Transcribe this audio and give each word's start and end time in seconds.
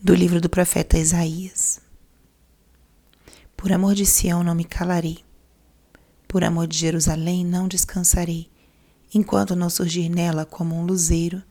do 0.00 0.14
livro 0.14 0.40
do 0.40 0.48
profeta 0.48 0.96
Isaías. 0.96 1.80
Por 3.56 3.72
amor 3.72 3.96
de 3.96 4.06
Sião 4.06 4.44
não 4.44 4.54
me 4.54 4.62
calarei, 4.62 5.24
por 6.28 6.44
amor 6.44 6.68
de 6.68 6.78
Jerusalém 6.78 7.44
não 7.44 7.66
descansarei, 7.66 8.48
enquanto 9.12 9.56
não 9.56 9.68
surgir 9.68 10.08
nela 10.08 10.46
como 10.46 10.76
um 10.76 10.84
luzeiro 10.84 11.42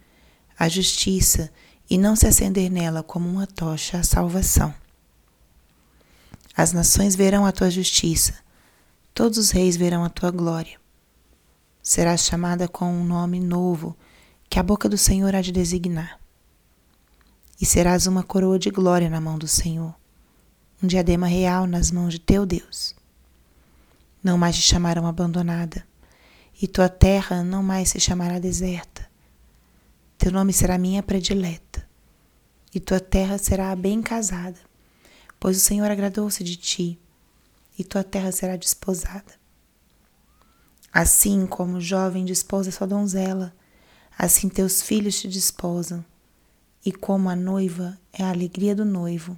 a 0.57 0.69
justiça 0.69 1.51
e 1.89 1.97
não 1.97 2.15
se 2.15 2.25
acender 2.25 2.71
nela 2.71 3.03
como 3.03 3.27
uma 3.27 3.45
tocha 3.45 3.99
a 3.99 4.03
salvação. 4.03 4.73
As 6.55 6.71
nações 6.71 7.17
verão 7.17 7.45
a 7.45 7.51
tua 7.51 7.69
justiça, 7.69 8.33
todos 9.13 9.37
os 9.37 9.51
reis 9.51 9.75
verão 9.75 10.05
a 10.05 10.09
tua 10.09 10.31
glória. 10.31 10.79
Serás 11.83 12.21
chamada 12.21 12.65
com 12.67 12.89
um 12.89 13.03
nome 13.03 13.41
novo 13.41 13.93
que 14.49 14.57
a 14.57 14.63
boca 14.63 14.87
do 14.87 14.97
Senhor 14.97 15.35
há 15.35 15.41
de 15.41 15.51
designar 15.51 16.17
e 17.59 17.65
serás 17.65 18.05
uma 18.05 18.23
coroa 18.23 18.59
de 18.59 18.69
glória 18.69 19.09
na 19.09 19.19
mão 19.19 19.37
do 19.37 19.47
Senhor, 19.47 19.95
um 20.81 20.85
diadema 20.85 21.27
real 21.27 21.65
nas 21.65 21.89
mãos 21.89 22.13
de 22.13 22.19
teu 22.19 22.45
Deus. 22.45 22.95
Não 24.23 24.37
mais 24.37 24.55
te 24.55 24.61
chamarão 24.61 25.07
abandonada, 25.07 25.85
e 26.61 26.67
tua 26.67 26.87
terra 26.87 27.43
não 27.43 27.63
mais 27.63 27.89
se 27.89 27.99
chamará 27.99 28.37
deserta. 28.37 29.07
Teu 30.17 30.31
nome 30.31 30.53
será 30.53 30.77
minha 30.77 31.01
predileta, 31.01 31.87
e 32.73 32.79
tua 32.79 32.99
terra 32.99 33.37
será 33.39 33.75
bem 33.75 34.01
casada, 34.01 34.59
pois 35.39 35.57
o 35.57 35.59
Senhor 35.61 35.89
agradou-se 35.89 36.43
de 36.43 36.55
ti, 36.55 36.99
e 37.77 37.83
tua 37.83 38.03
terra 38.03 38.31
será 38.31 38.55
desposada. 38.55 39.35
Assim 40.93 41.45
como 41.45 41.77
o 41.77 41.81
jovem 41.81 42.23
desposa 42.23 42.71
sua 42.71 42.87
donzela, 42.87 43.53
assim 44.17 44.47
teus 44.49 44.81
filhos 44.81 45.19
te 45.19 45.27
desposam 45.27 46.03
e 46.87 46.91
como 46.93 47.29
a 47.29 47.35
noiva 47.35 47.99
é 48.13 48.23
a 48.23 48.29
alegria 48.29 48.73
do 48.73 48.85
noivo, 48.85 49.37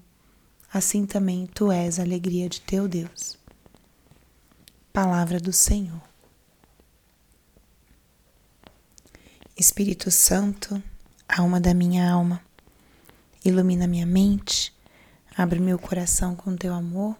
assim 0.71 1.03
também 1.03 1.47
tu 1.47 1.71
és 1.71 1.97
a 1.97 2.03
alegria 2.03 2.47
de 2.47 2.61
teu 2.61 2.87
Deus. 2.87 3.39
Palavra 4.93 5.39
do 5.39 5.51
Senhor. 5.51 5.99
Espírito 9.57 10.11
Santo, 10.11 10.79
alma 11.27 11.59
da 11.59 11.73
minha 11.73 12.07
alma, 12.07 12.39
ilumina 13.43 13.87
minha 13.87 14.05
mente, 14.05 14.71
abre 15.35 15.59
meu 15.59 15.79
coração 15.79 16.35
com 16.35 16.55
teu 16.55 16.71
amor, 16.71 17.17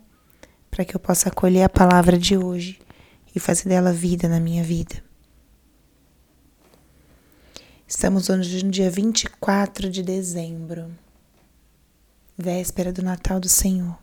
para 0.70 0.86
que 0.86 0.96
eu 0.96 1.00
possa 1.00 1.30
acolher 1.30 1.64
a 1.64 1.70
palavra 1.70 2.20
de 2.20 2.38
hoje 2.38 2.80
e 3.36 3.40
fazer 3.40 3.68
dela 3.68 3.92
vida 3.92 4.30
na 4.30 4.40
minha 4.40 4.64
vida. 4.64 5.09
Estamos 7.90 8.30
hoje 8.30 8.64
no 8.64 8.70
dia 8.70 8.92
24 8.92 9.90
de 9.90 10.04
dezembro, 10.04 10.96
véspera 12.38 12.94
do 12.94 13.02
Natal 13.02 13.40
do 13.40 13.50
Senhor. 13.50 13.98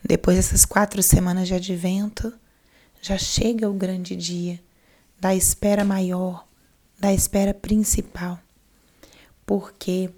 Depois 0.00 0.36
dessas 0.36 0.64
quatro 0.64 1.02
semanas 1.02 1.48
de 1.48 1.54
advento, 1.54 2.32
já 3.02 3.18
chega 3.18 3.68
o 3.68 3.74
grande 3.74 4.14
dia 4.14 4.62
da 5.18 5.34
espera 5.34 5.84
maior, 5.84 6.46
da 7.00 7.12
espera 7.12 7.52
principal, 7.52 8.38
porque 9.44 10.10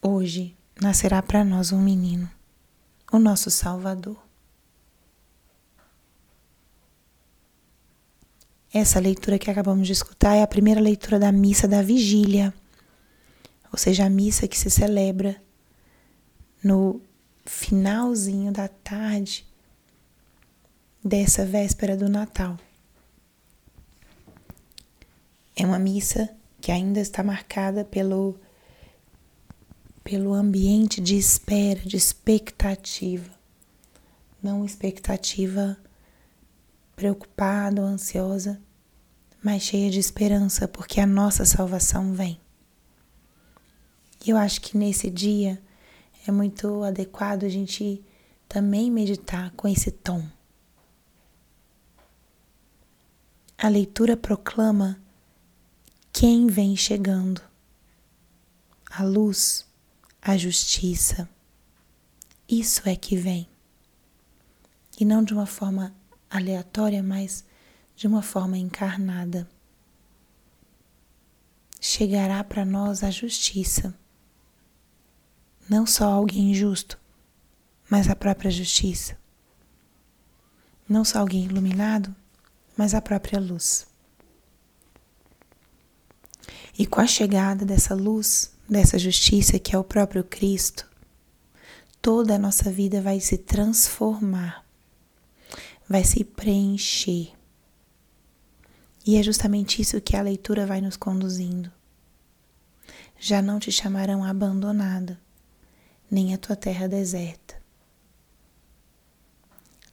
hoje 0.00 0.56
nascerá 0.80 1.20
para 1.20 1.44
nós 1.44 1.70
um 1.70 1.82
menino, 1.82 2.30
o 3.12 3.18
nosso 3.18 3.50
Salvador. 3.50 4.27
Essa 8.72 9.00
leitura 9.00 9.38
que 9.38 9.50
acabamos 9.50 9.86
de 9.86 9.92
escutar 9.92 10.34
é 10.34 10.42
a 10.42 10.46
primeira 10.46 10.80
leitura 10.80 11.18
da 11.18 11.32
missa 11.32 11.66
da 11.66 11.80
vigília, 11.80 12.52
ou 13.72 13.78
seja, 13.78 14.04
a 14.04 14.10
missa 14.10 14.46
que 14.46 14.58
se 14.58 14.70
celebra 14.70 15.40
no 16.62 17.00
finalzinho 17.46 18.52
da 18.52 18.68
tarde 18.68 19.46
dessa 21.02 21.46
véspera 21.46 21.96
do 21.96 22.08
Natal. 22.08 22.58
É 25.56 25.64
uma 25.64 25.78
missa 25.78 26.28
que 26.60 26.70
ainda 26.70 27.00
está 27.00 27.22
marcada 27.22 27.84
pelo 27.84 28.38
pelo 30.04 30.32
ambiente 30.32 31.02
de 31.02 31.18
espera, 31.18 31.80
de 31.80 31.96
expectativa. 31.96 33.30
Não 34.42 34.64
expectativa 34.64 35.76
preocupada 36.98 37.80
ou 37.80 37.86
ansiosa, 37.86 38.60
mas 39.40 39.62
cheia 39.62 39.88
de 39.88 40.00
esperança, 40.00 40.66
porque 40.66 41.00
a 41.00 41.06
nossa 41.06 41.44
salvação 41.44 42.12
vem. 42.12 42.40
E 44.26 44.30
eu 44.30 44.36
acho 44.36 44.60
que 44.60 44.76
nesse 44.76 45.08
dia 45.08 45.62
é 46.26 46.32
muito 46.32 46.82
adequado 46.82 47.44
a 47.44 47.48
gente 47.48 48.04
também 48.48 48.90
meditar 48.90 49.52
com 49.52 49.68
esse 49.68 49.92
tom. 49.92 50.28
A 53.56 53.68
leitura 53.68 54.16
proclama 54.16 55.00
quem 56.12 56.48
vem 56.48 56.76
chegando. 56.76 57.40
A 58.90 59.04
luz, 59.04 59.64
a 60.20 60.36
justiça. 60.36 61.28
Isso 62.48 62.88
é 62.88 62.96
que 62.96 63.14
vem. 63.14 63.48
E 64.98 65.04
não 65.04 65.22
de 65.22 65.32
uma 65.32 65.46
forma 65.46 65.94
aleatória, 66.30 67.02
mas 67.02 67.44
de 67.96 68.06
uma 68.06 68.22
forma 68.22 68.56
encarnada. 68.56 69.48
Chegará 71.80 72.44
para 72.44 72.64
nós 72.64 73.02
a 73.02 73.10
justiça. 73.10 73.94
Não 75.68 75.86
só 75.86 76.10
alguém 76.10 76.54
justo, 76.54 76.98
mas 77.90 78.08
a 78.08 78.16
própria 78.16 78.50
justiça. 78.50 79.18
Não 80.88 81.04
só 81.04 81.18
alguém 81.18 81.44
iluminado, 81.44 82.14
mas 82.76 82.94
a 82.94 83.00
própria 83.00 83.40
luz. 83.40 83.86
E 86.78 86.86
com 86.86 87.00
a 87.00 87.06
chegada 87.06 87.64
dessa 87.64 87.94
luz, 87.94 88.52
dessa 88.68 88.98
justiça 88.98 89.58
que 89.58 89.74
é 89.74 89.78
o 89.78 89.84
próprio 89.84 90.22
Cristo, 90.22 90.88
toda 92.00 92.36
a 92.36 92.38
nossa 92.38 92.70
vida 92.70 93.02
vai 93.02 93.18
se 93.18 93.36
transformar 93.36 94.67
vai 95.88 96.04
se 96.04 96.22
preencher. 96.22 97.32
E 99.06 99.16
é 99.16 99.22
justamente 99.22 99.80
isso 99.80 100.00
que 100.00 100.14
a 100.14 100.22
leitura 100.22 100.66
vai 100.66 100.80
nos 100.80 100.96
conduzindo. 100.96 101.72
Já 103.18 103.40
não 103.40 103.58
te 103.58 103.72
chamarão 103.72 104.22
abandonada, 104.22 105.18
nem 106.10 106.34
a 106.34 106.38
tua 106.38 106.54
terra 106.54 106.86
deserta. 106.86 107.56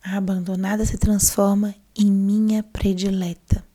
A 0.03 0.17
abandonada 0.17 0.85
se 0.85 0.97
transforma 0.97 1.73
em 1.97 2.11
minha 2.11 2.61
predileta. 2.61 3.65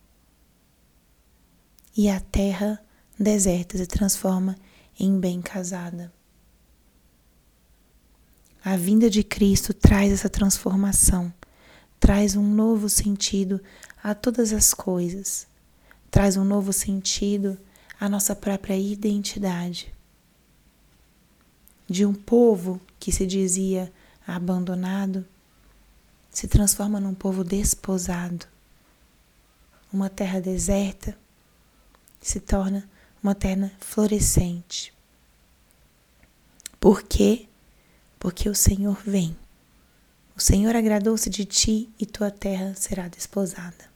E 1.97 2.07
a 2.07 2.19
terra 2.19 2.81
deserta 3.19 3.77
se 3.77 3.85
transforma 3.85 4.55
em 4.97 5.19
bem 5.19 5.41
casada. 5.41 6.13
A 8.63 8.77
vinda 8.77 9.09
de 9.09 9.23
Cristo 9.23 9.73
traz 9.73 10.13
essa 10.13 10.29
transformação 10.29 11.33
traz 12.01 12.35
um 12.35 12.43
novo 12.43 12.89
sentido 12.89 13.61
a 14.03 14.15
todas 14.15 14.51
as 14.51 14.73
coisas, 14.73 15.47
traz 16.09 16.35
um 16.35 16.43
novo 16.43 16.73
sentido 16.73 17.57
à 17.99 18.09
nossa 18.09 18.35
própria 18.35 18.75
identidade. 18.75 19.93
De 21.87 22.03
um 22.03 22.13
povo 22.13 22.81
que 22.99 23.11
se 23.11 23.27
dizia 23.27 23.93
abandonado, 24.25 25.23
se 26.31 26.47
transforma 26.47 26.99
num 26.99 27.13
povo 27.13 27.43
desposado. 27.43 28.47
Uma 29.93 30.09
terra 30.09 30.41
deserta 30.41 31.15
se 32.19 32.39
torna 32.39 32.89
uma 33.21 33.35
terra 33.35 33.71
florescente. 33.79 34.91
Por 36.79 37.03
quê? 37.03 37.47
Porque 38.17 38.49
o 38.49 38.55
Senhor 38.55 38.97
vem. 39.05 39.37
O 40.41 40.43
Senhor 40.43 40.75
agradou-se 40.75 41.29
de 41.29 41.45
ti 41.45 41.87
e 41.99 42.03
tua 42.03 42.31
terra 42.31 42.73
será 42.73 43.07
desposada. 43.07 43.91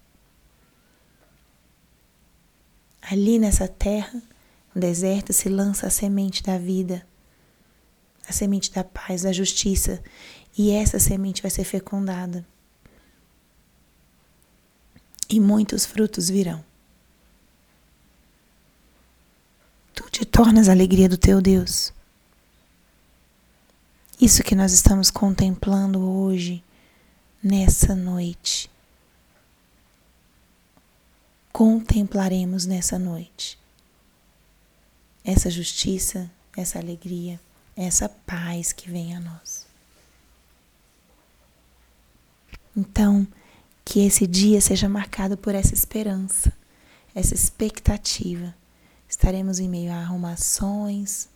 Ali 3.02 3.40
nessa 3.40 3.68
terra 3.68 4.22
deserta 4.76 5.34
se 5.34 5.50
lança 5.50 5.88
a 5.88 5.90
semente 5.90 6.44
da 6.44 6.60
vida, 6.60 7.04
a 8.30 8.32
semente 8.32 8.72
da 8.72 8.84
paz, 8.84 9.24
da 9.24 9.34
justiça, 9.34 10.04
e 10.56 10.70
essa 10.70 11.00
semente 11.00 11.42
vai 11.42 11.50
ser 11.50 11.64
fecundada. 11.64 12.46
E 15.28 15.40
muitos 15.40 15.84
frutos 15.84 16.30
virão. 16.30 16.64
Tu 19.96 20.08
te 20.12 20.24
tornas 20.26 20.70
a 20.70 20.74
alegria 20.74 21.10
do 21.10 21.18
teu 21.18 21.42
Deus. 21.42 21.92
Isso 24.26 24.42
que 24.42 24.56
nós 24.56 24.74
estamos 24.74 25.12
contemplando 25.12 26.00
hoje, 26.02 26.64
nessa 27.44 27.94
noite. 27.94 28.72
Contemplaremos 31.54 32.66
nessa 32.66 32.98
noite. 32.98 33.56
essa 35.24 35.52
justiça, 35.52 36.28
essa 36.58 36.80
alegria, 36.80 37.40
essa 37.76 38.10
paz 38.10 38.74
que 38.74 38.90
vem 38.90 39.16
a 39.16 39.20
nós. 39.20 39.68
Então, 42.76 43.28
que 43.84 44.00
esse 44.00 44.26
dia 44.26 44.60
seja 44.60 44.90
marcado 44.90 45.38
por 45.38 45.54
essa 45.54 45.76
esperança, 45.76 46.52
essa 47.14 47.36
expectativa. 47.36 48.56
Estaremos 49.08 49.60
em 49.60 49.70
meio 49.70 49.92
a 49.92 49.98
arrumações, 49.98 51.30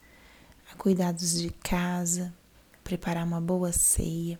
a 0.72 0.74
cuidados 0.74 1.38
de 1.38 1.50
casa, 1.50 2.34
preparar 2.82 3.24
uma 3.24 3.40
boa 3.40 3.72
ceia. 3.72 4.38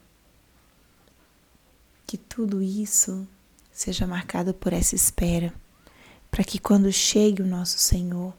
Que 2.07 2.17
tudo 2.17 2.61
isso 2.61 3.27
seja 3.73 4.07
marcado 4.07 4.53
por 4.53 4.73
essa 4.73 4.95
espera, 4.95 5.53
para 6.31 6.45
que 6.45 6.59
quando 6.59 6.93
chegue 6.93 7.43
o 7.43 7.47
nosso 7.47 7.79
Senhor, 7.79 8.35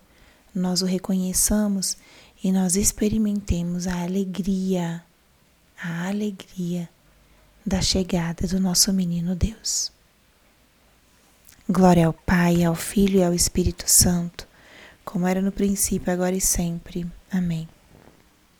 nós 0.53 0.81
o 0.81 0.85
reconheçamos 0.85 1.97
e 2.43 2.51
nós 2.51 2.75
experimentemos 2.75 3.87
a 3.87 4.01
alegria, 4.03 5.03
a 5.81 6.07
alegria 6.07 6.89
da 7.65 7.81
chegada 7.81 8.47
do 8.47 8.59
nosso 8.59 8.91
menino 8.91 9.35
Deus. 9.35 9.91
Glória 11.69 12.07
ao 12.07 12.13
Pai, 12.13 12.63
ao 12.63 12.75
Filho 12.75 13.19
e 13.19 13.23
ao 13.23 13.33
Espírito 13.33 13.89
Santo, 13.89 14.47
como 15.05 15.27
era 15.27 15.41
no 15.41 15.51
princípio, 15.51 16.11
agora 16.11 16.35
e 16.35 16.41
sempre. 16.41 17.09
Amém. 17.31 17.67